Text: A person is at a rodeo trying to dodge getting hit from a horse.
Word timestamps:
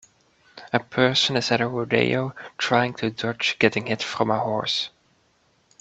A 0.73 0.79
person 0.79 1.35
is 1.37 1.51
at 1.51 1.61
a 1.61 1.67
rodeo 1.67 2.33
trying 2.57 2.95
to 2.95 3.11
dodge 3.11 3.57
getting 3.59 3.85
hit 3.85 4.01
from 4.01 4.31
a 4.31 4.39
horse. 4.39 4.89